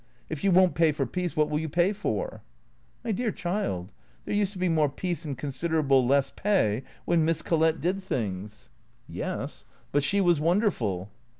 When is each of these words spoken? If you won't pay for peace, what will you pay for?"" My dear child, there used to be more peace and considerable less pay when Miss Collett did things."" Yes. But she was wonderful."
If 0.29 0.43
you 0.43 0.49
won't 0.51 0.73
pay 0.73 0.91
for 0.93 1.05
peace, 1.05 1.35
what 1.35 1.47
will 1.47 1.59
you 1.59 1.69
pay 1.69 1.93
for?"" 1.93 2.41
My 3.03 3.11
dear 3.11 3.31
child, 3.31 3.91
there 4.25 4.33
used 4.33 4.51
to 4.53 4.57
be 4.57 4.67
more 4.67 4.89
peace 4.89 5.25
and 5.25 5.37
considerable 5.37 6.07
less 6.07 6.31
pay 6.35 6.81
when 7.05 7.23
Miss 7.23 7.43
Collett 7.43 7.81
did 7.81 8.01
things."" 8.01 8.71
Yes. 9.21 9.63
But 9.91 10.01
she 10.01 10.19
was 10.19 10.39
wonderful." 10.39 11.11